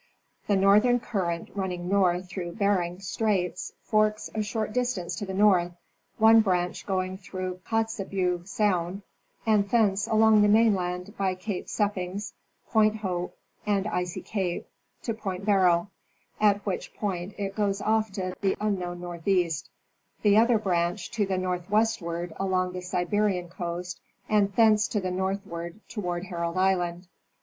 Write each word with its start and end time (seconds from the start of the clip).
The 0.47 0.55
normal 0.55 0.97
current 0.97 1.49
running 1.53 1.87
north 1.87 2.27
through 2.27 2.53
Bering 2.53 3.01
strait 3.01 3.59
forks 3.83 4.31
a 4.33 4.41
short 4.41 4.73
distance 4.73 5.15
to 5.17 5.27
the 5.27 5.33
north, 5.35 5.73
one 6.17 6.39
branch 6.41 6.87
going 6.87 7.19
through 7.19 7.59
Kotzebue 7.67 8.47
Sound 8.47 9.03
and 9.45 9.69
thence 9.69 10.07
along 10.07 10.41
the 10.41 10.47
mainland 10.47 11.15
by 11.17 11.35
Cape 11.35 11.67
Seppings, 11.69 12.33
Point 12.71 12.95
Hope, 12.95 13.37
and 13.63 13.85
Icy 13.85 14.23
cape, 14.23 14.65
to 15.03 15.13
Point 15.13 15.45
Barrow, 15.45 15.91
at 16.39 16.65
which 16.65 16.95
point 16.95 17.35
it 17.37 17.53
goes 17.53 17.79
off 17.79 18.11
to 18.13 18.35
the 18.41 18.57
unknown 18.59 19.01
northeast; 19.01 19.69
the 20.23 20.35
other 20.35 20.57
branch, 20.57 21.11
to 21.11 21.27
the 21.27 21.37
northwestward 21.37 22.33
along 22.39 22.71
the 22.73 22.81
Siberian 22.81 23.49
coast, 23.49 24.01
and 24.27 24.51
thence 24.55 24.87
to 24.87 24.99
the 24.99 25.11
northward 25.11 25.79
toward 25.87 26.23
Herald 26.23 26.57
island. 26.57 27.07